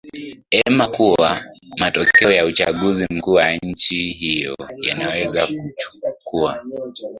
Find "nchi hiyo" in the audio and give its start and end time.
3.53-4.57